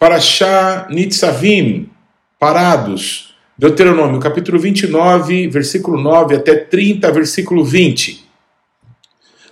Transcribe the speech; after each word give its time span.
Parashá 0.00 0.86
Nitzavim, 0.88 1.90
parados. 2.38 3.34
Deuteronômio, 3.58 4.18
capítulo 4.18 4.58
29, 4.58 5.46
versículo 5.48 6.00
9 6.00 6.36
até 6.36 6.56
30, 6.56 7.12
versículo 7.12 7.62
20. 7.62 8.24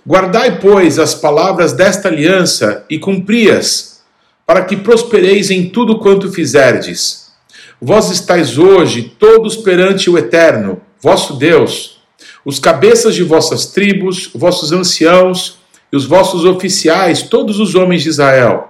Guardai, 0.03 0.59
pois, 0.59 0.97
as 0.97 1.13
palavras 1.13 1.73
desta 1.73 2.07
aliança 2.07 2.83
e 2.89 2.97
cumpri-as, 2.97 4.01
para 4.43 4.65
que 4.65 4.75
prospereis 4.75 5.51
em 5.51 5.69
tudo 5.69 5.99
quanto 5.99 6.31
fizerdes. 6.31 7.31
Vós 7.79 8.09
estáis 8.09 8.57
hoje 8.57 9.03
todos 9.19 9.55
perante 9.55 10.09
o 10.09 10.17
Eterno, 10.17 10.81
vosso 10.99 11.33
Deus, 11.33 12.01
os 12.43 12.57
cabeças 12.57 13.13
de 13.13 13.21
vossas 13.21 13.67
tribos, 13.67 14.31
vossos 14.33 14.71
anciãos 14.71 15.59
e 15.93 15.95
os 15.95 16.05
vossos 16.05 16.43
oficiais, 16.43 17.21
todos 17.21 17.59
os 17.59 17.75
homens 17.75 18.01
de 18.01 18.09
Israel 18.09 18.69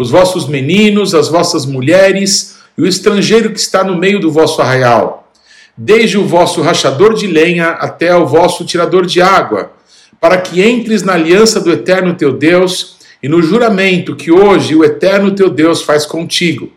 os 0.00 0.10
vossos 0.10 0.48
meninos, 0.48 1.14
as 1.14 1.28
vossas 1.28 1.66
mulheres 1.66 2.56
e 2.78 2.80
o 2.80 2.86
estrangeiro 2.86 3.50
que 3.50 3.60
está 3.60 3.84
no 3.84 3.98
meio 3.98 4.18
do 4.18 4.32
vosso 4.32 4.62
arraial, 4.62 5.30
desde 5.76 6.16
o 6.16 6.26
vosso 6.26 6.62
rachador 6.62 7.12
de 7.12 7.26
lenha 7.26 7.72
até 7.72 8.16
o 8.16 8.26
vosso 8.26 8.64
tirador 8.64 9.04
de 9.04 9.20
água, 9.20 9.72
para 10.18 10.38
que 10.38 10.62
entres 10.66 11.02
na 11.02 11.12
aliança 11.12 11.60
do 11.60 11.70
eterno 11.70 12.14
teu 12.14 12.32
Deus 12.32 12.96
e 13.22 13.28
no 13.28 13.42
juramento 13.42 14.16
que 14.16 14.32
hoje 14.32 14.74
o 14.74 14.82
eterno 14.82 15.32
teu 15.32 15.50
Deus 15.50 15.82
faz 15.82 16.06
contigo. 16.06 16.72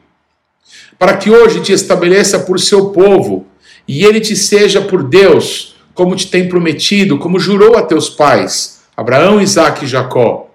Para 1.00 1.16
que 1.16 1.32
hoje 1.32 1.62
te 1.62 1.72
estabeleça 1.72 2.40
por 2.40 2.60
seu 2.60 2.90
povo 2.90 3.48
e 3.88 4.04
ele 4.04 4.20
te 4.20 4.36
seja 4.36 4.82
por 4.82 5.02
Deus, 5.02 5.78
como 5.94 6.14
te 6.14 6.28
tem 6.28 6.50
prometido, 6.50 7.18
como 7.18 7.40
jurou 7.40 7.78
a 7.78 7.84
teus 7.84 8.10
pais, 8.10 8.82
Abraão, 8.98 9.40
Isaque 9.42 9.86
e 9.86 9.88
Jacó 9.88 10.53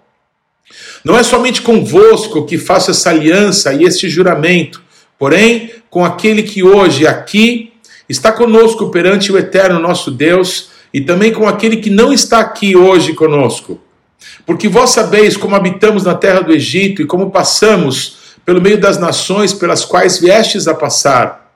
não 1.04 1.16
é 1.16 1.22
somente 1.22 1.62
convosco 1.62 2.44
que 2.44 2.58
faço 2.58 2.90
essa 2.90 3.10
aliança 3.10 3.72
e 3.72 3.84
este 3.84 4.08
juramento, 4.08 4.82
porém 5.18 5.70
com 5.90 6.04
aquele 6.04 6.42
que 6.42 6.62
hoje 6.62 7.06
aqui 7.06 7.72
está 8.08 8.32
conosco 8.32 8.90
perante 8.90 9.30
o 9.30 9.38
eterno 9.38 9.78
nosso 9.78 10.10
Deus 10.10 10.70
e 10.92 11.00
também 11.00 11.32
com 11.32 11.46
aquele 11.46 11.76
que 11.76 11.90
não 11.90 12.12
está 12.12 12.40
aqui 12.40 12.76
hoje 12.76 13.12
conosco. 13.14 13.80
Porque 14.44 14.68
vós 14.68 14.90
sabeis 14.90 15.36
como 15.36 15.54
habitamos 15.54 16.04
na 16.04 16.14
terra 16.14 16.40
do 16.40 16.52
Egito 16.52 17.02
e 17.02 17.06
como 17.06 17.30
passamos 17.30 18.16
pelo 18.44 18.60
meio 18.60 18.80
das 18.80 18.98
nações 18.98 19.52
pelas 19.52 19.84
quais 19.84 20.18
viestes 20.18 20.66
a 20.66 20.74
passar. 20.74 21.52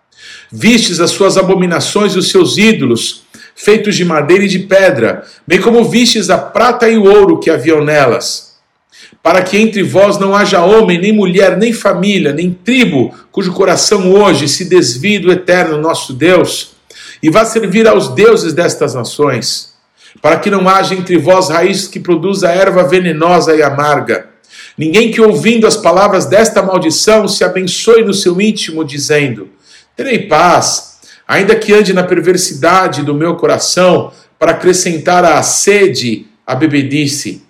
Vistes 0.50 1.00
as 1.00 1.10
suas 1.10 1.36
abominações 1.36 2.14
e 2.14 2.18
os 2.18 2.30
seus 2.30 2.58
ídolos, 2.58 3.22
feitos 3.56 3.96
de 3.96 4.04
madeira 4.04 4.44
e 4.44 4.48
de 4.48 4.60
pedra, 4.60 5.26
bem 5.46 5.60
como 5.60 5.84
vistes 5.84 6.28
a 6.28 6.36
prata 6.36 6.88
e 6.88 6.96
o 6.96 7.04
ouro 7.04 7.40
que 7.40 7.50
haviam 7.50 7.82
nelas 7.82 8.51
para 9.22 9.42
que 9.42 9.56
entre 9.56 9.82
vós 9.82 10.18
não 10.18 10.34
haja 10.34 10.64
homem, 10.64 10.98
nem 10.98 11.12
mulher, 11.12 11.56
nem 11.56 11.72
família, 11.72 12.32
nem 12.32 12.52
tribo, 12.52 13.14
cujo 13.30 13.52
coração 13.52 14.12
hoje 14.12 14.48
se 14.48 14.64
desvie 14.64 15.18
do 15.18 15.30
eterno 15.30 15.78
nosso 15.78 16.12
Deus, 16.12 16.72
e 17.22 17.30
vá 17.30 17.44
servir 17.44 17.86
aos 17.86 18.08
deuses 18.08 18.52
destas 18.52 18.94
nações, 18.94 19.74
para 20.20 20.38
que 20.38 20.50
não 20.50 20.68
haja 20.68 20.94
entre 20.94 21.16
vós 21.16 21.48
raiz 21.48 21.86
que 21.86 22.00
produza 22.00 22.50
erva 22.50 22.82
venenosa 22.82 23.54
e 23.54 23.62
amarga. 23.62 24.26
Ninguém 24.76 25.10
que 25.10 25.20
ouvindo 25.20 25.66
as 25.66 25.76
palavras 25.76 26.26
desta 26.26 26.62
maldição 26.62 27.28
se 27.28 27.44
abençoe 27.44 28.04
no 28.04 28.12
seu 28.12 28.40
íntimo, 28.40 28.84
dizendo: 28.84 29.50
Terei 29.94 30.26
paz, 30.26 30.98
ainda 31.26 31.54
que 31.54 31.72
ande 31.72 31.92
na 31.92 32.02
perversidade 32.02 33.02
do 33.02 33.14
meu 33.14 33.36
coração, 33.36 34.12
para 34.38 34.52
acrescentar 34.52 35.24
à 35.24 35.40
sede 35.42 36.26
a 36.46 36.54
bebedice. 36.54 37.42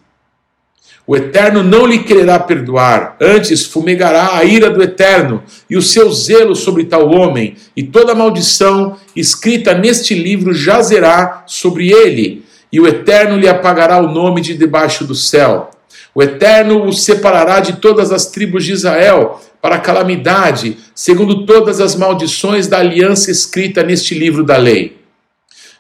O 1.05 1.17
Eterno 1.17 1.65
não 1.65 1.85
lhe 1.85 2.05
quererá 2.05 2.39
perdoar, 2.39 3.17
antes 3.21 3.67
fumegará 3.67 4.37
a 4.37 4.45
ira 4.45 4.71
do 4.71 4.83
Eterno 4.83 5.43
e 5.69 5.77
o 5.77 5.83
seu 5.83 6.13
zelo 6.13 6.55
sobre 6.55 6.85
tal 6.85 7.11
homem, 7.11 7.57
e 7.77 7.83
toda 7.83 8.15
maldição 8.15 8.97
escrita 9.15 9.75
neste 9.75 10.15
livro 10.15 10.55
jazerá 10.55 11.43
sobre 11.47 11.91
ele, 11.91 12.45
e 12.73 12.79
o 12.79 12.87
Eterno 12.87 13.37
lhe 13.37 13.49
apagará 13.49 13.99
o 13.99 14.13
nome 14.13 14.41
de 14.41 14.55
debaixo 14.55 15.05
do 15.05 15.15
céu. 15.15 15.71
O 16.15 16.23
Eterno 16.23 16.87
o 16.87 16.93
separará 16.93 17.59
de 17.59 17.75
todas 17.75 18.13
as 18.13 18.27
tribos 18.27 18.65
de 18.65 18.73
Israel 18.73 19.41
para 19.61 19.79
calamidade, 19.79 20.77
segundo 20.95 21.45
todas 21.45 21.81
as 21.81 21.97
maldições 21.97 22.69
da 22.69 22.79
aliança 22.79 23.31
escrita 23.31 23.83
neste 23.83 24.15
livro 24.15 24.45
da 24.45 24.57
lei. 24.57 24.99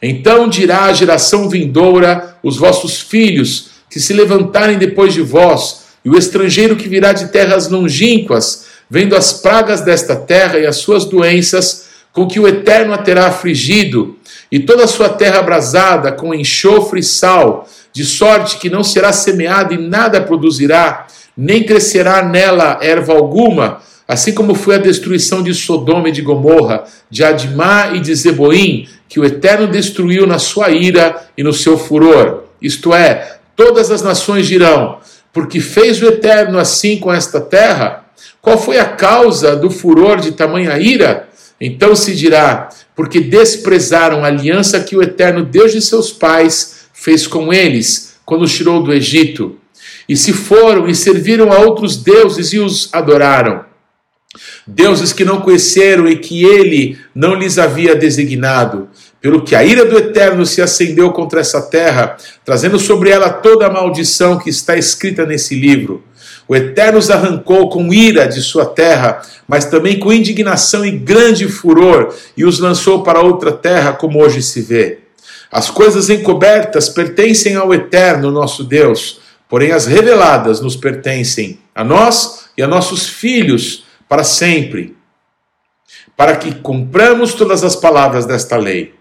Então 0.02 0.48
dirá 0.48 0.86
a 0.86 0.92
geração 0.92 1.48
vindoura, 1.48 2.36
os 2.42 2.56
vossos 2.56 3.00
filhos, 3.00 3.71
que 3.92 4.00
se 4.00 4.14
levantarem 4.14 4.78
depois 4.78 5.12
de 5.12 5.20
vós, 5.20 5.82
e 6.02 6.08
o 6.08 6.16
estrangeiro 6.16 6.76
que 6.76 6.88
virá 6.88 7.12
de 7.12 7.28
terras 7.28 7.68
longínquas, 7.68 8.64
vendo 8.88 9.14
as 9.14 9.34
pragas 9.34 9.82
desta 9.82 10.16
terra 10.16 10.58
e 10.58 10.66
as 10.66 10.76
suas 10.76 11.04
doenças, 11.04 11.88
com 12.10 12.26
que 12.26 12.40
o 12.40 12.48
Eterno 12.48 12.94
a 12.94 12.98
terá 12.98 13.26
afligido, 13.26 14.16
e 14.50 14.60
toda 14.60 14.84
a 14.84 14.88
sua 14.88 15.10
terra 15.10 15.40
abrasada 15.40 16.10
com 16.10 16.34
enxofre 16.34 17.00
e 17.00 17.02
sal, 17.02 17.68
de 17.92 18.02
sorte 18.02 18.56
que 18.56 18.70
não 18.70 18.82
será 18.82 19.12
semeada 19.12 19.74
e 19.74 19.78
nada 19.78 20.22
produzirá, 20.22 21.06
nem 21.36 21.62
crescerá 21.62 22.24
nela 22.24 22.78
erva 22.80 23.12
alguma, 23.12 23.82
assim 24.08 24.32
como 24.32 24.54
foi 24.54 24.76
a 24.76 24.78
destruição 24.78 25.42
de 25.42 25.52
Sodoma 25.52 26.08
e 26.08 26.12
de 26.12 26.22
Gomorra, 26.22 26.84
de 27.10 27.22
Admá 27.22 27.90
e 27.94 28.00
de 28.00 28.14
Zeboim, 28.14 28.88
que 29.06 29.20
o 29.20 29.24
Eterno 29.24 29.66
destruiu 29.66 30.26
na 30.26 30.38
sua 30.38 30.70
ira 30.70 31.26
e 31.36 31.42
no 31.42 31.52
seu 31.52 31.76
furor. 31.76 32.44
Isto 32.60 32.94
é, 32.94 33.41
todas 33.56 33.90
as 33.90 34.02
nações 34.02 34.46
dirão: 34.46 34.98
porque 35.32 35.60
fez 35.60 36.02
o 36.02 36.06
Eterno 36.06 36.58
assim 36.58 36.98
com 36.98 37.12
esta 37.12 37.40
terra? 37.40 38.04
Qual 38.40 38.58
foi 38.58 38.78
a 38.78 38.84
causa 38.84 39.56
do 39.56 39.70
furor 39.70 40.20
de 40.20 40.32
tamanha 40.32 40.78
ira? 40.78 41.28
Então 41.60 41.94
se 41.94 42.14
dirá: 42.14 42.68
porque 42.94 43.20
desprezaram 43.20 44.24
a 44.24 44.28
aliança 44.28 44.80
que 44.80 44.96
o 44.96 45.02
Eterno 45.02 45.44
Deus 45.44 45.72
de 45.72 45.80
seus 45.80 46.10
pais 46.10 46.86
fez 46.92 47.26
com 47.26 47.52
eles, 47.52 48.16
quando 48.24 48.42
os 48.42 48.54
tirou 48.54 48.82
do 48.82 48.92
Egito. 48.92 49.56
E 50.08 50.16
se 50.16 50.32
foram 50.32 50.88
e 50.88 50.94
serviram 50.94 51.52
a 51.52 51.58
outros 51.60 51.96
deuses 51.96 52.52
e 52.52 52.58
os 52.58 52.92
adoraram. 52.92 53.64
Deuses 54.66 55.12
que 55.12 55.24
não 55.24 55.40
conheceram 55.40 56.06
e 56.06 56.16
que 56.16 56.44
ele 56.44 56.98
não 57.14 57.34
lhes 57.34 57.58
havia 57.58 57.94
designado 57.94 58.88
pelo 59.22 59.42
que 59.42 59.54
a 59.54 59.64
ira 59.64 59.84
do 59.84 59.96
Eterno 59.96 60.44
se 60.44 60.60
acendeu 60.60 61.12
contra 61.12 61.40
essa 61.40 61.62
terra, 61.62 62.16
trazendo 62.44 62.76
sobre 62.76 63.08
ela 63.08 63.30
toda 63.30 63.66
a 63.66 63.70
maldição 63.70 64.36
que 64.36 64.50
está 64.50 64.76
escrita 64.76 65.24
nesse 65.24 65.54
livro. 65.54 66.02
O 66.48 66.56
Eterno 66.56 66.98
os 66.98 67.08
arrancou 67.08 67.68
com 67.68 67.94
ira 67.94 68.26
de 68.26 68.42
sua 68.42 68.66
terra, 68.66 69.22
mas 69.46 69.64
também 69.64 69.96
com 69.96 70.12
indignação 70.12 70.84
e 70.84 70.90
grande 70.90 71.48
furor, 71.48 72.12
e 72.36 72.44
os 72.44 72.58
lançou 72.58 73.04
para 73.04 73.20
outra 73.20 73.52
terra, 73.52 73.92
como 73.92 74.20
hoje 74.20 74.42
se 74.42 74.60
vê. 74.60 74.98
As 75.52 75.70
coisas 75.70 76.10
encobertas 76.10 76.88
pertencem 76.88 77.54
ao 77.54 77.72
Eterno, 77.72 78.32
nosso 78.32 78.64
Deus, 78.64 79.20
porém 79.48 79.70
as 79.70 79.86
reveladas 79.86 80.60
nos 80.60 80.74
pertencem 80.74 81.60
a 81.72 81.84
nós 81.84 82.46
e 82.58 82.62
a 82.62 82.66
nossos 82.66 83.06
filhos 83.06 83.84
para 84.12 84.24
sempre, 84.24 84.94
para 86.14 86.36
que 86.36 86.56
cumpramos 86.56 87.32
todas 87.32 87.64
as 87.64 87.74
palavras 87.74 88.26
desta 88.26 88.58
lei. 88.58 88.92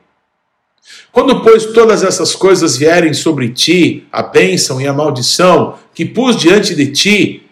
Quando, 1.11 1.41
pois, 1.41 1.65
todas 1.65 2.01
essas 2.01 2.33
coisas 2.33 2.77
vierem 2.77 3.13
sobre 3.13 3.49
ti, 3.49 4.07
a 4.09 4.23
bênção 4.23 4.79
e 4.79 4.87
a 4.87 4.93
maldição 4.93 5.77
que 5.93 6.05
pus 6.05 6.37
diante 6.37 6.73
de 6.73 6.87
ti, 6.93 7.43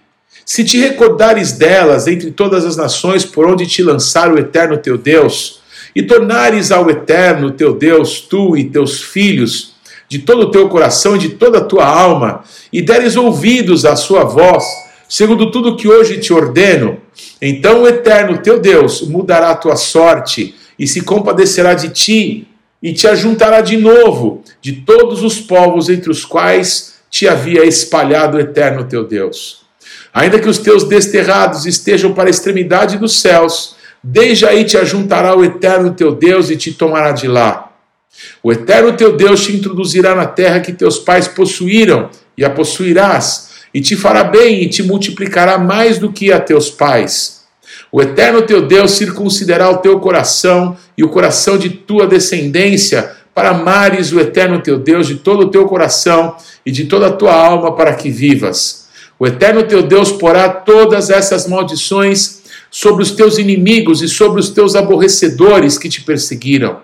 se 0.46 0.64
te 0.64 0.78
recordares 0.78 1.52
delas 1.52 2.08
entre 2.08 2.31
todas 2.31 2.64
as 2.64 2.78
nações 2.78 3.25
por 3.25 3.46
onde 3.46 3.68
te 3.68 3.84
lançar 3.84 4.31
o 4.31 4.40
eterno 4.40 4.78
teu 4.78 4.98
Deus, 4.98 5.59
e 5.94 6.02
tornares 6.02 6.72
ao 6.72 6.90
eterno 6.90 7.52
teu 7.52 7.74
Deus, 7.74 8.22
tu 8.22 8.56
e 8.56 8.69
teus 8.69 9.02
filhos, 9.02 9.75
de 10.08 10.19
todo 10.19 10.44
o 10.44 10.51
teu 10.51 10.69
coração 10.69 11.18
e 11.18 11.19
de 11.19 11.30
toda 11.31 11.57
a 11.57 11.66
tua 11.66 11.86
alma, 11.86 12.42
e 12.72 12.81
deres 12.81 13.18
ouvidos 13.18 13.83
à 13.83 13.98
sua 13.98 14.24
voz, 14.24 14.63
segundo 15.09 15.50
tudo 15.50 15.75
que 15.75 15.88
hoje 15.88 16.19
te 16.19 16.31
ordeno, 16.31 17.00
então 17.41 17.81
o 17.81 17.88
eterno 17.88 18.38
teu 18.38 18.59
Deus 18.59 19.01
mudará 19.01 19.50
a 19.50 19.56
tua 19.56 19.75
sorte 19.75 20.56
e 20.77 20.88
se 20.88 21.01
compadecerá 21.01 21.73
de 21.73 21.89
ti 21.89 22.47
e 22.81 22.94
te 22.94 23.07
ajuntará 23.07 23.59
de 23.59 23.75
novo 23.75 24.44
de 24.61 24.71
todos 24.71 25.23
os 25.23 25.39
povos 25.39 25.89
entre 25.89 26.11
os 26.11 26.23
quais 26.23 27.00
te 27.09 27.27
havia 27.27 27.65
espalhado 27.65 28.38
o 28.38 28.39
eterno 28.39 28.85
teu 28.85 29.03
Deus. 29.03 29.63
Ainda 30.13 30.39
que 30.39 30.47
os 30.47 30.59
teus 30.59 30.83
desterrados 30.83 31.65
estejam 31.65 32.13
para 32.13 32.29
a 32.29 32.29
extremidade 32.29 32.97
dos 32.97 33.19
céus, 33.19 33.75
desde 34.03 34.45
aí 34.45 34.63
te 34.63 34.77
ajuntará 34.77 35.35
o 35.35 35.44
eterno 35.44 35.94
teu 35.94 36.13
Deus 36.13 36.50
e 36.50 36.56
te 36.56 36.71
tomará 36.71 37.11
de 37.11 37.27
lá. 37.27 37.71
O 38.41 38.51
eterno 38.51 38.94
teu 38.94 39.15
Deus 39.15 39.44
te 39.44 39.56
introduzirá 39.56 40.15
na 40.15 40.25
terra 40.25 40.59
que 40.59 40.73
teus 40.73 41.00
pais 41.00 41.27
possuíram, 41.27 42.09
e 42.38 42.45
a 42.45 42.50
possuirás, 42.50 43.49
e 43.74 43.81
te 43.81 43.95
fará 43.95 44.24
bem 44.24 44.63
e 44.63 44.69
te 44.69 44.83
multiplicará 44.83 45.57
mais 45.57 45.98
do 45.98 46.12
que 46.12 46.31
a 46.31 46.39
teus 46.39 46.69
pais 46.69 47.39
o 47.92 48.01
eterno 48.01 48.44
teu 48.44 48.62
Deus 48.62 48.92
circuncidará 48.92 49.69
o 49.69 49.77
teu 49.77 50.00
coração 50.00 50.77
e 50.95 51.04
o 51.04 51.10
coração 51.10 51.57
de 51.57 51.69
tua 51.69 52.06
descendência, 52.06 53.16
para 53.33 53.50
amares 53.50 54.12
o 54.12 54.19
eterno 54.19 54.62
teu 54.62 54.77
Deus 54.77 55.07
de 55.07 55.16
todo 55.16 55.45
o 55.45 55.50
teu 55.50 55.66
coração 55.66 56.36
e 56.66 56.71
de 56.71 56.86
toda 56.86 57.07
a 57.07 57.12
tua 57.12 57.33
alma, 57.33 57.75
para 57.75 57.95
que 57.95 58.10
vivas. 58.10 58.88
O 59.18 59.25
eterno 59.25 59.63
teu 59.63 59.81
Deus 59.81 60.12
porá 60.12 60.50
todas 60.50 61.10
essas 61.10 61.48
maldições 61.48 62.42
sobre 62.69 63.01
os 63.01 63.12
teus 63.12 63.39
inimigos 63.39 64.01
e 64.04 64.07
sobre 64.07 64.39
os 64.39 64.50
teus 64.50 64.75
aborrecedores 64.75 65.77
que 65.77 65.89
te 65.89 66.01
perseguiram. 66.01 66.81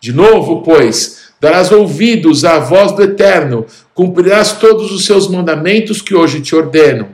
De 0.00 0.12
novo, 0.12 0.62
pois, 0.62 1.21
darás 1.42 1.72
ouvidos 1.72 2.44
à 2.44 2.60
voz 2.60 2.92
do 2.92 3.02
Eterno, 3.02 3.66
cumprirás 3.92 4.52
todos 4.52 4.92
os 4.92 5.04
seus 5.04 5.26
mandamentos 5.26 6.00
que 6.00 6.14
hoje 6.14 6.40
te 6.40 6.54
ordeno. 6.54 7.08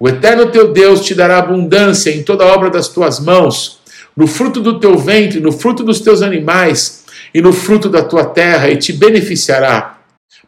O 0.00 0.08
Eterno 0.08 0.50
teu 0.50 0.72
Deus 0.72 1.02
te 1.02 1.14
dará 1.14 1.36
abundância 1.36 2.08
em 2.10 2.22
toda 2.22 2.44
a 2.44 2.46
obra 2.46 2.70
das 2.70 2.88
tuas 2.88 3.20
mãos, 3.20 3.80
no 4.16 4.26
fruto 4.26 4.62
do 4.62 4.80
teu 4.80 4.96
ventre, 4.96 5.38
no 5.38 5.52
fruto 5.52 5.84
dos 5.84 6.00
teus 6.00 6.22
animais 6.22 7.04
e 7.34 7.42
no 7.42 7.52
fruto 7.52 7.90
da 7.90 8.00
tua 8.00 8.24
terra, 8.24 8.70
e 8.70 8.76
te 8.78 8.90
beneficiará. 8.90 9.98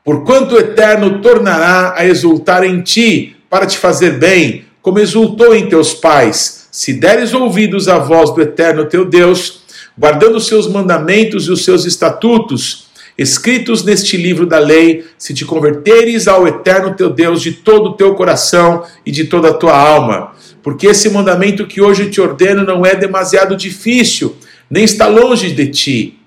Porquanto 0.03 0.55
o 0.55 0.59
Eterno 0.59 1.21
tornará 1.21 1.93
a 1.95 2.07
exultar 2.07 2.65
em 2.65 2.81
ti 2.81 3.37
para 3.51 3.67
te 3.67 3.77
fazer 3.77 4.13
bem, 4.13 4.65
como 4.81 4.99
exultou 4.99 5.55
em 5.55 5.69
teus 5.69 5.93
pais, 5.93 6.69
se 6.73 6.95
deres 6.95 7.35
ouvidos 7.35 7.87
à 7.87 7.99
voz 7.99 8.35
do 8.35 8.41
Eterno 8.41 8.87
teu 8.87 9.05
Deus, 9.05 9.61
guardando 9.99 10.37
os 10.37 10.47
seus 10.47 10.67
mandamentos 10.67 11.49
e 11.49 11.51
os 11.51 11.63
seus 11.67 11.85
estatutos, 11.85 12.89
escritos 13.17 13.85
neste 13.85 14.17
livro 14.17 14.47
da 14.47 14.59
lei, 14.59 15.05
se 15.19 15.35
te 15.35 15.45
converteres 15.45 16.27
ao 16.27 16.47
Eterno 16.47 16.95
teu 16.95 17.11
Deus 17.11 17.43
de 17.43 17.53
todo 17.53 17.91
o 17.91 17.95
teu 17.95 18.15
coração 18.15 18.85
e 19.05 19.11
de 19.11 19.25
toda 19.25 19.51
a 19.51 19.55
tua 19.55 19.77
alma. 19.77 20.33
Porque 20.63 20.87
esse 20.87 21.09
mandamento 21.11 21.67
que 21.67 21.81
hoje 21.81 22.11
te 22.11 22.21
ordeno 22.21 22.65
não 22.65 22.85
é 22.85 22.95
demasiado 22.95 23.57
difícil, 23.57 24.37
nem 24.71 24.85
está 24.85 25.07
longe 25.07 25.51
de 25.53 25.67
ti. 25.69 26.21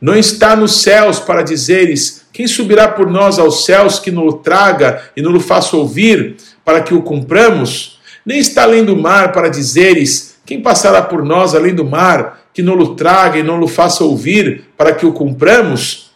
Não 0.00 0.14
está 0.14 0.54
nos 0.54 0.82
céus 0.82 1.18
para 1.18 1.42
dizeres: 1.42 2.26
Quem 2.32 2.46
subirá 2.46 2.88
por 2.88 3.10
nós 3.10 3.38
aos 3.38 3.64
céus 3.64 3.98
que 3.98 4.10
nos 4.10 4.40
traga 4.42 5.02
e 5.16 5.22
nos 5.22 5.44
faça 5.44 5.76
ouvir, 5.76 6.36
para 6.64 6.80
que 6.80 6.94
o 6.94 7.02
cumpramos? 7.02 7.98
Nem 8.24 8.38
está 8.38 8.62
além 8.62 8.84
do 8.84 8.96
mar 8.96 9.32
para 9.32 9.48
dizeres: 9.48 10.36
Quem 10.46 10.60
passará 10.60 11.02
por 11.02 11.24
nós 11.24 11.54
além 11.54 11.74
do 11.74 11.84
mar, 11.84 12.42
que 12.54 12.62
nos 12.62 12.96
traga 12.96 13.38
e 13.38 13.42
não 13.42 13.60
o 13.60 13.68
faça 13.68 14.04
ouvir, 14.04 14.64
para 14.76 14.92
que 14.92 15.04
o 15.04 15.12
cumpramos? 15.12 16.07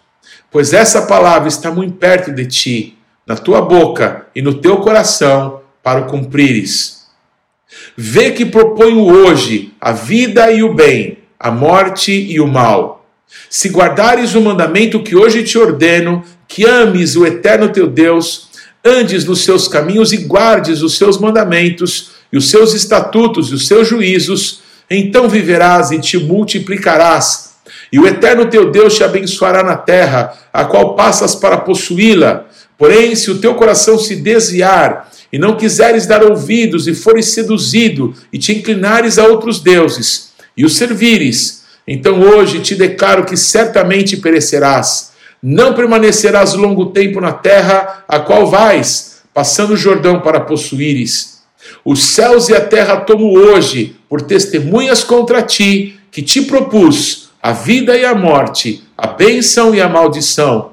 Pois 0.53 0.73
essa 0.73 1.03
palavra 1.03 1.49
está 1.49 1.71
muito 1.71 1.95
perto 1.95 2.31
de 2.31 2.47
ti, 2.47 2.99
na 3.27 3.37
tua 3.37 3.61
boca 3.63 4.27
e 4.37 4.43
no 4.43 4.55
teu 4.55 4.77
coração, 4.77 5.61
para 5.83 6.03
o 6.03 6.07
cumprires. 6.07 7.07
Vê 7.97 8.31
que 8.31 8.45
proponho 8.45 9.01
hoje 9.01 9.73
a 9.81 9.91
vida 9.91 10.53
e 10.53 10.63
o 10.63 10.75
bem, 10.75 11.19
a 11.41 11.51
morte 11.51 12.13
e 12.13 12.39
o 12.41 12.47
mal 12.47 13.03
se 13.49 13.69
guardares 13.69 14.35
o 14.35 14.41
mandamento 14.41 15.03
que 15.03 15.17
hoje 15.17 15.43
te 15.43 15.59
ordeno, 15.59 16.25
que 16.47 16.65
ames 16.65 17.17
o 17.17 17.27
eterno 17.27 17.69
teu 17.69 17.87
Deus, 17.87 18.49
andes 18.85 19.25
nos 19.25 19.45
seus 19.45 19.69
caminhos 19.69 20.13
e 20.13 20.19
guardes 20.19 20.83
os 20.83 20.97
seus 20.97 21.19
mandamentos, 21.19 22.13
e 22.33 22.37
os 22.37 22.49
seus 22.49 22.73
estatutos 22.73 23.51
e 23.51 23.55
os 23.55 23.67
seus 23.67 23.87
juízos, 23.87 24.63
então 24.91 25.29
viverás 25.29 25.91
e 25.91 26.01
te 26.01 26.19
multiplicarás. 26.19 27.52
E 27.93 27.99
o 27.99 28.07
eterno 28.07 28.47
teu 28.47 28.71
Deus 28.71 28.95
te 28.95 29.05
abençoará 29.05 29.63
na 29.63 29.77
terra, 29.77 30.33
a 30.51 30.65
qual 30.65 30.97
passas 30.97 31.35
para 31.35 31.59
possuí-la. 31.59 32.47
Porém, 32.79 33.15
se 33.15 33.31
o 33.31 33.39
teu 33.39 33.55
coração 33.55 33.99
se 33.99 34.17
desviar 34.17 35.11
e 35.31 35.39
não 35.39 35.57
quiseres 35.57 36.07
dar 36.07 36.25
ouvidos 36.25 36.89
e 36.89 36.95
fores 36.95 37.27
seduzido 37.27 38.15
e 38.33 38.39
te 38.39 38.53
inclinares 38.57 39.19
a 39.19 39.27
outros 39.27 39.61
deuses 39.61 40.33
e 40.57 40.65
os 40.65 40.77
servires, 40.77 41.65
então 41.87 42.21
hoje 42.21 42.61
te 42.61 42.75
declaro 42.75 43.25
que 43.25 43.37
certamente 43.37 44.17
perecerás. 44.17 45.13
Não 45.43 45.75
permanecerás 45.75 46.55
longo 46.55 46.87
tempo 46.87 47.21
na 47.21 47.33
terra 47.33 48.05
a 48.09 48.21
qual 48.21 48.47
vais, 48.47 49.23
passando 49.35 49.75
o 49.75 49.77
Jordão 49.77 50.21
para 50.21 50.41
possuíres. 50.41 51.43
Os 51.85 52.03
céus 52.03 52.49
e 52.49 52.55
a 52.55 52.61
terra 52.61 52.97
tomo 52.97 53.37
hoje 53.37 53.97
por 54.09 54.23
testemunhas 54.23 55.05
contra 55.05 55.43
ti, 55.43 55.99
que 56.11 56.23
te 56.23 56.43
propus 56.43 57.32
a 57.43 57.53
vida 57.53 57.97
e 57.97 58.05
a 58.05 58.15
morte, 58.15 58.85
a 58.97 59.09
bênção 59.09 59.75
e 59.75 59.81
a 59.81 59.89
maldição. 59.89 60.73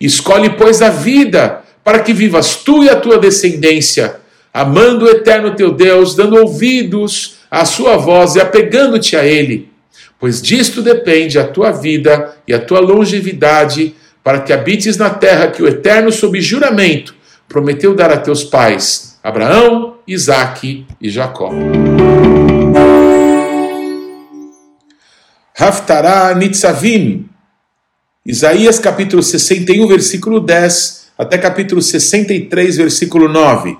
Escolhe, 0.00 0.50
pois, 0.50 0.82
a 0.82 0.90
vida, 0.90 1.62
para 1.84 2.00
que 2.00 2.12
vivas 2.12 2.56
tu 2.56 2.82
e 2.82 2.90
a 2.90 2.96
tua 2.96 3.18
descendência, 3.18 4.16
amando 4.52 5.04
o 5.04 5.08
eterno 5.08 5.54
teu 5.54 5.72
Deus, 5.72 6.16
dando 6.16 6.36
ouvidos 6.36 7.36
à 7.50 7.64
sua 7.64 7.96
voz 7.96 8.34
e 8.34 8.40
apegando-te 8.40 9.16
a 9.16 9.24
ele 9.24 9.76
pois 10.18 10.40
disto 10.40 10.82
depende 10.82 11.38
a 11.38 11.46
tua 11.46 11.70
vida 11.70 12.36
e 12.46 12.54
a 12.54 12.58
tua 12.58 12.80
longevidade, 12.80 13.94
para 14.22 14.40
que 14.40 14.52
habites 14.52 14.96
na 14.96 15.10
terra 15.10 15.48
que 15.48 15.62
o 15.62 15.68
Eterno, 15.68 16.10
sob 16.10 16.40
juramento, 16.40 17.14
prometeu 17.48 17.94
dar 17.94 18.10
a 18.10 18.16
teus 18.16 18.42
pais, 18.42 19.18
Abraão, 19.22 19.98
Isaque 20.06 20.84
e 21.00 21.08
Jacó. 21.08 21.52
Haftará 25.58 26.34
Nitzavim, 26.34 27.30
Isaías 28.26 28.78
capítulo 28.78 29.22
61, 29.22 29.86
versículo 29.86 30.38
10, 30.38 31.06
até 31.16 31.38
capítulo 31.38 31.80
63, 31.80 32.76
versículo 32.76 33.26
9. 33.26 33.74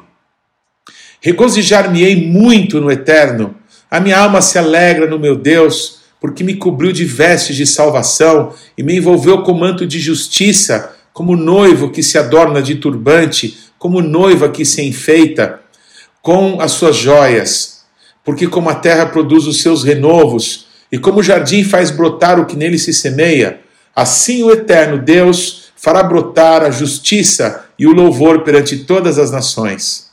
Regozijar-me-ei 1.21 2.17
muito 2.17 2.81
no 2.81 2.91
Eterno, 2.91 3.57
a 3.91 4.01
minha 4.01 4.19
alma 4.19 4.41
se 4.41 4.59
alegra 4.59 5.07
no 5.07 5.19
meu 5.19 5.37
Deus, 5.37 6.01
porque 6.19 6.43
me 6.43 6.55
cobriu 6.55 6.93
de 6.93 7.05
vestes 7.05 7.57
de 7.57 7.67
salvação 7.67 8.55
e 8.79 8.83
me 8.83 8.97
envolveu 8.97 9.43
com 9.43 9.53
manto 9.53 9.87
de 9.87 10.01
justiça, 10.01 10.97
como 11.13 11.37
noivo 11.37 11.91
que 11.91 12.03
se 12.03 12.17
adorna 12.17 12.63
de 12.63 12.77
turbante, 12.77 13.55
como 13.79 14.01
noiva 14.01 14.49
que 14.49 14.65
se 14.65 14.81
enfeita 14.81 15.61
com 16.23 16.59
as 16.59 16.73
suas 16.73 16.97
joias. 16.97 17.85
Porque 18.25 18.47
como 18.47 18.71
a 18.71 18.75
terra 18.75 19.05
produz 19.05 19.47
os 19.47 19.61
seus 19.61 19.85
renovos, 19.85 20.66
e 20.97 20.99
como 20.99 21.21
o 21.21 21.23
jardim 21.23 21.63
faz 21.63 21.91
brotar 21.91 22.41
o 22.41 22.47
que 22.47 22.57
nele 22.57 22.79
se 22.79 22.91
semeia, 22.91 23.61
assim 23.95 24.43
o 24.43 24.51
eterno 24.51 24.97
Deus 24.97 25.65
fará 25.77 26.03
brotar 26.03 26.63
a 26.63 26.71
justiça 26.71 27.67
e 27.79 27.87
o 27.87 27.93
louvor 27.93 28.45
perante 28.45 28.79
todas 28.79 29.19
as 29.19 29.31
nações. 29.31 30.07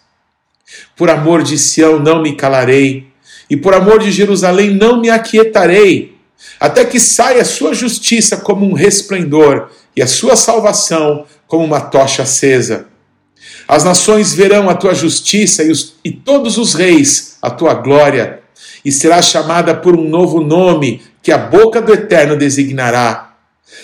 Por 0.97 1.09
amor 1.09 1.41
de 1.41 1.57
Sião 1.57 1.99
não 1.99 2.21
me 2.21 2.35
calarei, 2.35 3.07
e 3.49 3.55
por 3.55 3.73
amor 3.73 3.99
de 3.99 4.11
Jerusalém 4.11 4.71
não 4.71 4.99
me 4.99 5.09
aquietarei, 5.09 6.17
até 6.59 6.83
que 6.83 6.99
saia 6.99 7.43
a 7.43 7.45
sua 7.45 7.73
justiça 7.73 8.35
como 8.35 8.65
um 8.65 8.73
resplendor 8.73 9.69
e 9.95 10.01
a 10.01 10.07
sua 10.07 10.35
salvação 10.35 11.25
como 11.47 11.63
uma 11.63 11.79
tocha 11.79 12.23
acesa. 12.23 12.87
As 13.65 13.85
nações 13.85 14.33
verão 14.33 14.69
a 14.69 14.75
tua 14.75 14.93
justiça 14.93 15.63
e, 15.63 15.71
os, 15.71 15.95
e 16.03 16.11
todos 16.11 16.57
os 16.57 16.73
reis 16.73 17.37
a 17.41 17.49
tua 17.49 17.73
glória, 17.73 18.42
e 18.83 18.91
será 18.91 19.21
chamada 19.21 19.73
por 19.73 19.95
um 19.95 20.07
novo 20.07 20.41
nome 20.41 21.01
que 21.21 21.31
a 21.31 21.37
boca 21.37 21.81
do 21.81 21.93
Eterno 21.93 22.35
designará. 22.35 23.33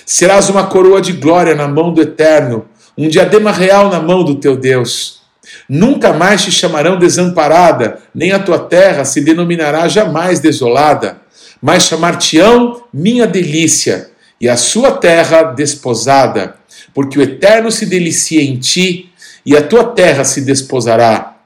Serás 0.05 0.49
uma 0.49 0.67
coroa 0.67 1.01
de 1.01 1.13
glória 1.13 1.55
na 1.55 1.67
mão 1.67 1.93
do 1.93 2.01
Eterno, 2.01 2.65
um 2.97 3.07
diadema 3.07 3.51
real 3.51 3.89
na 3.89 3.99
mão 3.99 4.23
do 4.23 4.35
teu 4.35 4.57
Deus. 4.57 5.21
Nunca 5.67 6.13
mais 6.13 6.43
te 6.43 6.51
chamarão 6.51 6.99
desamparada, 6.99 7.99
nem 8.13 8.31
a 8.31 8.39
tua 8.39 8.59
terra 8.59 9.05
se 9.05 9.21
denominará 9.21 9.87
jamais 9.87 10.39
desolada, 10.39 11.21
mas 11.61 11.83
chamar-te-ão 11.83 12.83
minha 12.93 13.25
delícia, 13.25 14.11
e 14.39 14.47
a 14.47 14.55
sua 14.55 14.91
terra 14.91 15.43
desposada, 15.43 16.55
porque 16.93 17.19
o 17.19 17.21
Eterno 17.21 17.71
se 17.71 17.85
delicia 17.85 18.41
em 18.41 18.57
ti, 18.57 19.11
e 19.45 19.55
a 19.55 19.61
tua 19.61 19.85
terra 19.85 20.23
se 20.23 20.41
desposará. 20.41 21.38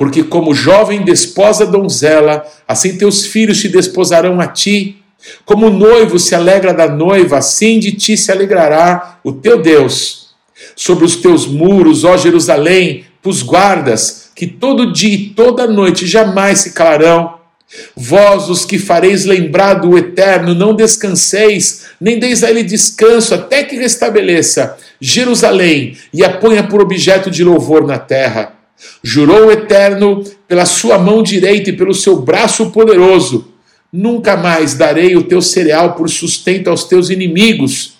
Porque 0.00 0.22
como 0.22 0.54
jovem 0.54 1.04
desposa 1.04 1.66
donzela, 1.66 2.42
assim 2.66 2.96
teus 2.96 3.26
filhos 3.26 3.60
te 3.60 3.68
desposarão 3.68 4.40
a 4.40 4.46
ti. 4.46 4.96
Como 5.44 5.66
o 5.66 5.70
noivo 5.70 6.18
se 6.18 6.34
alegra 6.34 6.72
da 6.72 6.88
noiva, 6.88 7.36
assim 7.36 7.78
de 7.78 7.92
ti 7.92 8.16
se 8.16 8.32
alegrará 8.32 9.20
o 9.22 9.30
teu 9.30 9.60
Deus. 9.60 10.30
Sobre 10.74 11.04
os 11.04 11.16
teus 11.16 11.46
muros, 11.46 12.02
ó 12.02 12.16
Jerusalém, 12.16 13.04
pus 13.20 13.42
guardas, 13.42 14.30
que 14.34 14.46
todo 14.46 14.90
dia 14.90 15.14
e 15.14 15.28
toda 15.34 15.66
noite 15.66 16.06
jamais 16.06 16.60
se 16.60 16.72
calarão. 16.72 17.34
Vós, 17.94 18.48
os 18.48 18.64
que 18.64 18.78
fareis 18.78 19.26
lembrar 19.26 19.74
do 19.74 19.98
Eterno, 19.98 20.54
não 20.54 20.74
descanseis, 20.74 21.88
nem 22.00 22.18
deis 22.18 22.42
a 22.42 22.48
ele 22.48 22.62
descanso, 22.62 23.34
até 23.34 23.64
que 23.64 23.76
restabeleça 23.76 24.78
Jerusalém 24.98 25.98
e 26.10 26.24
a 26.24 26.38
ponha 26.38 26.62
por 26.66 26.80
objeto 26.80 27.30
de 27.30 27.44
louvor 27.44 27.86
na 27.86 27.98
terra. 27.98 28.59
Jurou 29.02 29.46
o 29.46 29.50
Eterno 29.50 30.24
pela 30.46 30.64
sua 30.64 30.98
mão 30.98 31.22
direita 31.22 31.70
e 31.70 31.76
pelo 31.76 31.94
seu 31.94 32.16
braço 32.16 32.70
poderoso: 32.70 33.48
Nunca 33.92 34.36
mais 34.36 34.74
darei 34.74 35.16
o 35.16 35.24
teu 35.24 35.42
cereal 35.42 35.94
por 35.94 36.08
sustento 36.08 36.68
aos 36.68 36.84
teus 36.84 37.10
inimigos, 37.10 37.94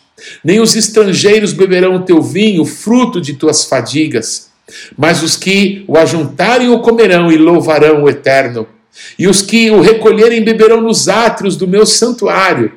nem 0.44 0.60
os 0.60 0.76
estrangeiros 0.76 1.52
beberão 1.52 1.96
o 1.96 2.02
teu 2.02 2.22
vinho, 2.22 2.64
fruto 2.64 3.20
de 3.20 3.34
tuas 3.34 3.64
fadigas. 3.64 4.50
Mas 4.96 5.22
os 5.22 5.36
que 5.36 5.84
o 5.88 5.98
ajuntarem 5.98 6.68
o 6.68 6.80
comerão 6.80 7.30
e 7.30 7.36
louvarão 7.36 8.04
o 8.04 8.08
Eterno. 8.08 8.68
E 9.18 9.26
os 9.26 9.42
que 9.42 9.70
o 9.70 9.80
recolherem 9.80 10.42
beberão 10.42 10.80
nos 10.80 11.08
átrios 11.08 11.56
do 11.56 11.66
meu 11.66 11.84
santuário. 11.84 12.72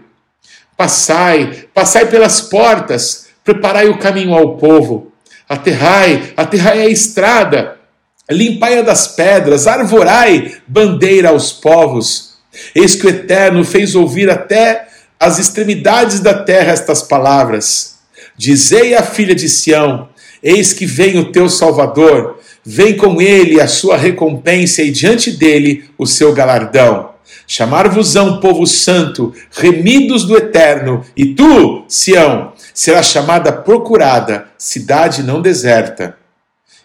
Passai, 0.75 1.65
passai 1.73 2.09
pelas 2.09 2.41
portas, 2.41 3.27
preparai 3.43 3.89
o 3.89 3.97
caminho 3.97 4.33
ao 4.33 4.57
povo. 4.57 5.11
Aterrai, 5.47 6.33
aterrai 6.35 6.81
a 6.81 6.89
estrada. 6.89 7.77
Limpai-a 8.29 8.81
das 8.81 9.07
pedras, 9.07 9.67
arvorai 9.67 10.55
bandeira 10.67 11.29
aos 11.29 11.51
povos. 11.51 12.33
Eis 12.75 12.95
que 12.95 13.07
o 13.07 13.09
Eterno 13.09 13.63
fez 13.65 13.95
ouvir 13.95 14.29
até 14.29 14.87
as 15.19 15.39
extremidades 15.39 16.19
da 16.19 16.33
terra 16.33 16.71
estas 16.71 17.01
palavras. 17.01 17.95
Dizei 18.37 18.95
à 18.95 19.03
filha 19.03 19.35
de 19.35 19.49
Sião: 19.49 20.09
Eis 20.41 20.73
que 20.73 20.85
vem 20.85 21.17
o 21.19 21.31
teu 21.31 21.49
Salvador, 21.49 22.39
vem 22.63 22.95
com 22.95 23.21
ele 23.21 23.59
a 23.61 23.67
sua 23.67 23.97
recompensa 23.97 24.81
e 24.81 24.91
diante 24.91 25.31
dele 25.31 25.85
o 25.97 26.05
seu 26.05 26.33
galardão. 26.33 27.11
Chamar-vos-ão 27.47 28.39
povo 28.39 28.65
santo, 28.65 29.33
remidos 29.51 30.23
do 30.23 30.37
eterno, 30.37 31.03
e 31.15 31.33
tu, 31.33 31.83
Sião, 31.87 32.53
será 32.73 33.03
chamada 33.03 33.51
procurada, 33.51 34.47
cidade 34.57 35.23
não 35.23 35.41
deserta. 35.41 36.22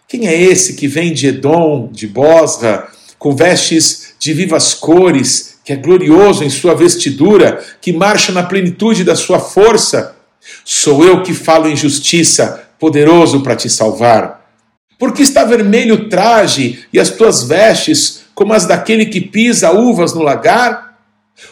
Quem 0.08 0.26
é 0.26 0.34
esse 0.34 0.72
que 0.72 0.88
vem 0.88 1.12
de 1.12 1.26
Edom, 1.26 1.90
de 1.92 2.06
Bosra, 2.06 2.88
com 3.18 3.36
vestes 3.36 4.14
de 4.18 4.32
vivas 4.32 4.72
cores, 4.72 5.58
que 5.62 5.70
é 5.70 5.76
glorioso 5.76 6.42
em 6.42 6.48
sua 6.48 6.74
vestidura, 6.74 7.62
que 7.78 7.92
marcha 7.92 8.32
na 8.32 8.42
plenitude 8.42 9.04
da 9.04 9.14
sua 9.14 9.38
força? 9.38 10.16
Sou 10.64 11.04
eu 11.04 11.22
que 11.22 11.34
falo 11.34 11.68
em 11.68 11.76
justiça, 11.76 12.70
poderoso 12.78 13.42
para 13.42 13.54
te 13.54 13.68
salvar. 13.68 14.50
Porque 14.98 15.20
está 15.20 15.44
vermelho 15.44 15.94
o 15.96 16.08
traje 16.08 16.86
e 16.90 16.98
as 16.98 17.10
tuas 17.10 17.42
vestes 17.42 18.22
como 18.34 18.54
as 18.54 18.64
daquele 18.64 19.04
que 19.04 19.20
pisa 19.20 19.72
uvas 19.72 20.14
no 20.14 20.22
lagar? 20.22 20.96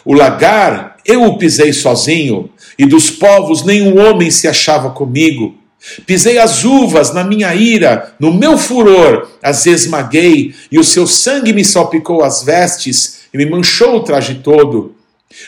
O 0.03 0.15
lagar 0.15 0.97
eu 1.05 1.23
o 1.25 1.37
pisei 1.37 1.71
sozinho, 1.71 2.49
e 2.77 2.87
dos 2.87 3.11
povos 3.11 3.63
nenhum 3.63 3.99
homem 3.99 4.31
se 4.31 4.47
achava 4.47 4.89
comigo. 4.89 5.55
Pisei 6.05 6.37
as 6.37 6.63
uvas 6.63 7.13
na 7.13 7.23
minha 7.23 7.53
ira, 7.53 8.13
no 8.19 8.33
meu 8.33 8.57
furor 8.57 9.29
as 9.41 9.65
esmaguei, 9.65 10.53
e 10.71 10.79
o 10.79 10.83
seu 10.83 11.07
sangue 11.07 11.53
me 11.53 11.63
salpicou 11.63 12.23
as 12.23 12.43
vestes 12.43 13.19
e 13.33 13.37
me 13.37 13.45
manchou 13.45 13.95
o 13.95 14.03
traje 14.03 14.35
todo. 14.43 14.95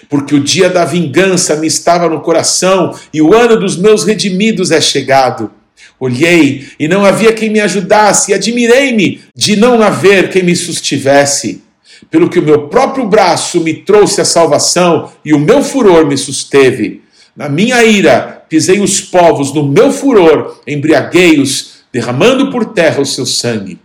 Porque 0.07 0.36
o 0.36 0.39
dia 0.39 0.69
da 0.69 0.86
vingança 0.86 1.55
me 1.55 1.67
estava 1.67 2.07
no 2.07 2.21
coração, 2.21 2.95
e 3.13 3.21
o 3.21 3.33
ano 3.33 3.59
dos 3.59 3.75
meus 3.75 4.03
redimidos 4.03 4.71
é 4.71 4.79
chegado. 4.79 5.51
Olhei 6.00 6.69
e 6.79 6.88
não 6.88 7.03
havia 7.03 7.33
quem 7.33 7.50
me 7.50 7.59
ajudasse, 7.59 8.31
e 8.31 8.33
admirei-me 8.33 9.21
de 9.36 9.55
não 9.55 9.81
haver 9.81 10.29
quem 10.29 10.43
me 10.43 10.55
sustivesse. 10.55 11.63
Pelo 12.09 12.29
que 12.29 12.39
o 12.39 12.43
meu 12.43 12.67
próprio 12.67 13.05
braço 13.05 13.59
me 13.62 13.74
trouxe 13.74 14.21
a 14.21 14.25
salvação 14.25 15.12
e 15.24 15.33
o 15.33 15.39
meu 15.39 15.62
furor 15.62 16.05
me 16.05 16.17
susteve. 16.17 17.01
Na 17.36 17.50
minha 17.50 17.83
ira 17.83 18.38
pisei 18.50 18.82
os 18.82 19.00
povos, 19.00 19.53
no 19.53 19.63
meu 19.63 19.91
furor 19.91 20.60
embriaguei-os, 20.65 21.84
derramando 21.94 22.51
por 22.51 22.65
terra 22.65 23.00
o 23.00 23.06
seu 23.06 23.25
sangue. 23.25 23.79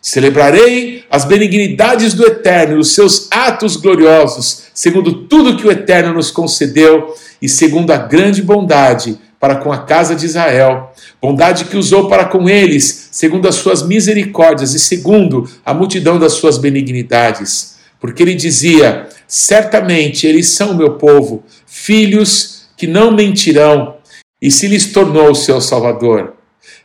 Celebrarei 0.00 1.04
as 1.10 1.24
benignidades 1.24 2.12
do 2.12 2.26
Eterno 2.26 2.78
os 2.78 2.94
seus 2.94 3.28
atos 3.30 3.76
gloriosos, 3.76 4.64
segundo 4.74 5.24
tudo 5.24 5.56
que 5.56 5.66
o 5.66 5.70
Eterno 5.70 6.12
nos 6.12 6.30
concedeu 6.30 7.14
e 7.40 7.48
segundo 7.48 7.90
a 7.90 7.96
grande 7.96 8.42
bondade 8.42 9.18
para 9.40 9.56
com 9.56 9.72
a 9.72 9.78
casa 9.78 10.14
de 10.14 10.24
Israel, 10.24 10.92
bondade 11.20 11.66
que 11.66 11.76
usou 11.76 12.08
para 12.08 12.24
com 12.24 12.48
eles, 12.48 13.08
segundo 13.12 13.46
as 13.46 13.56
suas 13.56 13.82
misericórdias 13.82 14.74
e 14.74 14.78
segundo 14.78 15.48
a 15.64 15.74
multidão 15.74 16.18
das 16.18 16.34
suas 16.34 16.56
benignidades. 16.56 17.76
Porque 18.00 18.22
ele 18.22 18.34
dizia: 18.34 19.06
Certamente 19.26 20.26
eles 20.26 20.48
são 20.48 20.74
meu 20.74 20.92
povo, 20.92 21.44
filhos 21.66 22.63
que 22.76 22.86
não 22.86 23.10
mentirão, 23.10 23.96
e 24.40 24.50
se 24.50 24.66
lhes 24.66 24.92
tornou 24.92 25.30
o 25.30 25.34
seu 25.34 25.60
Salvador. 25.60 26.34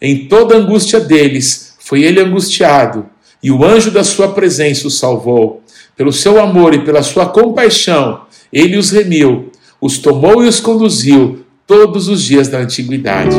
Em 0.02 0.28
toda 0.28 0.58
angústia 0.58 1.00
deles 1.00 1.76
foi 1.80 2.04
ele 2.04 2.22
angustiado, 2.22 3.06
e 3.42 3.52
o 3.52 3.64
anjo 3.64 3.92
da 3.92 4.04
sua 4.04 4.34
presença 4.34 4.88
o 4.88 4.92
salvou. 4.92 5.64
Pelo 5.96 6.14
seu 6.14 6.40
amor 6.42 6.74
e 6.74 6.84
pela 6.86 7.04
sua 7.04 7.26
compaixão, 7.26 8.22
ele 8.52 8.78
os 8.78 8.92
remiu, 8.92 9.52
os 9.82 9.98
tomou 9.98 10.44
e 10.44 10.48
os 10.48 10.60
conduziu 10.60 11.46
todos 11.68 12.08
os 12.08 12.24
dias 12.24 12.48
da 12.48 12.60
antiguidade. 12.60 13.36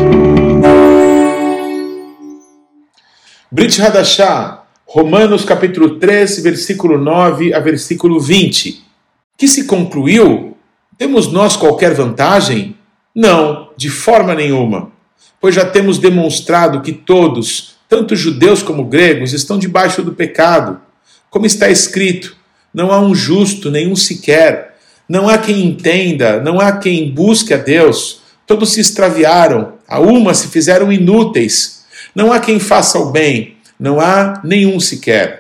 Brit 3.50 3.80
Hadashah, 3.80 4.62
Romanos 4.87 5.45
capítulo 5.45 5.99
3, 5.99 6.40
versículo 6.40 6.99
9 6.99 7.54
a 7.54 7.61
versículo 7.61 8.21
20. 8.21 8.85
Que 9.37 9.49
se 9.49 9.64
concluiu? 9.64 10.50
Temos 11.00 11.33
nós 11.33 11.57
qualquer 11.57 11.95
vantagem? 11.95 12.76
Não, 13.14 13.71
de 13.75 13.88
forma 13.88 14.35
nenhuma, 14.35 14.92
pois 15.40 15.54
já 15.54 15.64
temos 15.64 15.97
demonstrado 15.97 16.83
que 16.83 16.92
todos, 16.92 17.76
tanto 17.88 18.14
judeus 18.14 18.62
como 18.62 18.85
gregos, 18.85 19.33
estão 19.33 19.59
debaixo 19.59 20.02
do 20.02 20.12
pecado. 20.12 20.78
Como 21.30 21.47
está 21.47 21.71
escrito, 21.71 22.37
não 22.75 22.92
há 22.92 23.00
um 23.00 23.14
justo, 23.14 23.71
nenhum 23.71 23.97
sequer. 23.97 24.76
Não 25.09 25.26
há 25.26 25.38
quem 25.38 25.64
entenda, 25.64 26.38
não 26.38 26.61
há 26.61 26.71
quem 26.73 27.11
busque 27.11 27.54
a 27.54 27.57
Deus. 27.57 28.21
Todos 28.47 28.75
se 28.75 28.83
extraviaram, 28.83 29.78
a 29.88 30.00
uma 30.00 30.35
se 30.35 30.49
fizeram 30.49 30.92
inúteis. 30.92 31.83
Não 32.14 32.30
há 32.30 32.38
quem 32.38 32.61
faça 32.61 32.99
o 32.99 33.11
bem, 33.11 33.57
não 33.78 33.99
há 33.99 34.42
nenhum 34.45 34.78
sequer. 34.78 35.39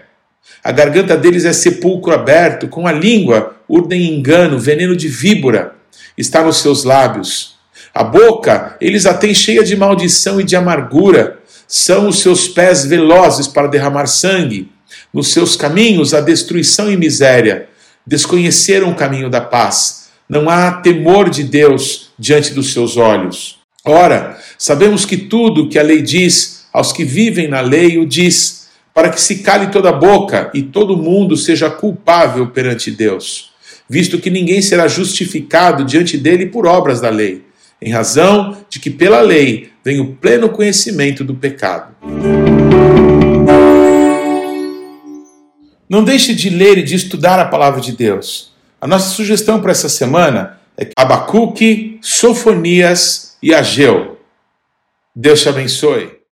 A 0.62 0.72
garganta 0.72 1.16
deles 1.16 1.44
é 1.44 1.52
sepulcro 1.52 2.12
aberto, 2.12 2.68
com 2.68 2.86
a 2.86 2.92
língua 2.92 3.56
urdem 3.68 4.14
engano, 4.14 4.58
veneno 4.58 4.94
de 4.96 5.08
víbora 5.08 5.74
está 6.16 6.42
nos 6.44 6.58
seus 6.58 6.84
lábios. 6.84 7.54
A 7.94 8.04
boca 8.04 8.76
eles 8.80 9.06
a 9.06 9.14
têm 9.14 9.34
cheia 9.34 9.64
de 9.64 9.76
maldição 9.76 10.40
e 10.40 10.44
de 10.44 10.54
amargura. 10.54 11.38
São 11.66 12.08
os 12.08 12.20
seus 12.20 12.48
pés 12.48 12.84
velozes 12.84 13.46
para 13.46 13.68
derramar 13.68 14.06
sangue. 14.06 14.70
Nos 15.12 15.32
seus 15.32 15.56
caminhos 15.56 16.12
a 16.12 16.20
destruição 16.20 16.90
e 16.90 16.96
miséria. 16.96 17.68
Desconheceram 18.06 18.90
o 18.90 18.94
caminho 18.94 19.30
da 19.30 19.40
paz 19.40 20.00
não 20.30 20.48
há 20.48 20.70
temor 20.70 21.28
de 21.28 21.42
Deus 21.42 22.10
diante 22.16 22.54
dos 22.54 22.72
seus 22.72 22.96
olhos. 22.96 23.58
Ora, 23.84 24.38
sabemos 24.56 25.04
que 25.04 25.16
tudo 25.16 25.68
que 25.68 25.76
a 25.76 25.82
lei 25.82 26.02
diz 26.02 26.66
aos 26.72 26.92
que 26.92 27.02
vivem 27.02 27.48
na 27.48 27.60
lei 27.60 27.98
o 27.98 28.06
diz, 28.06 28.59
para 28.94 29.10
que 29.10 29.20
se 29.20 29.38
cale 29.38 29.68
toda 29.68 29.92
boca 29.92 30.50
e 30.52 30.62
todo 30.62 30.96
mundo 30.96 31.36
seja 31.36 31.70
culpável 31.70 32.48
perante 32.48 32.90
Deus, 32.90 33.50
visto 33.88 34.18
que 34.18 34.30
ninguém 34.30 34.60
será 34.60 34.88
justificado 34.88 35.84
diante 35.84 36.18
dele 36.18 36.46
por 36.46 36.66
obras 36.66 37.00
da 37.00 37.08
lei, 37.08 37.44
em 37.80 37.90
razão 37.90 38.56
de 38.68 38.78
que 38.78 38.90
pela 38.90 39.20
lei 39.20 39.70
vem 39.84 40.00
o 40.00 40.14
pleno 40.14 40.48
conhecimento 40.48 41.24
do 41.24 41.34
pecado. 41.34 41.94
Não 45.88 46.04
deixe 46.04 46.34
de 46.34 46.50
ler 46.50 46.78
e 46.78 46.82
de 46.82 46.94
estudar 46.94 47.40
a 47.40 47.46
palavra 47.46 47.80
de 47.80 47.92
Deus. 47.92 48.52
A 48.80 48.86
nossa 48.86 49.10
sugestão 49.10 49.60
para 49.60 49.72
essa 49.72 49.88
semana 49.88 50.60
é 50.78 50.88
Abacuque, 50.96 51.98
Sofonias 52.00 53.36
e 53.42 53.52
Ageu. 53.52 54.18
Deus 55.14 55.42
te 55.42 55.48
abençoe. 55.48 56.19